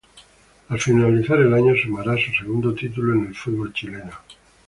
[0.69, 4.09] Al finalizar el año sumará su segundo título en el fútbol chileno.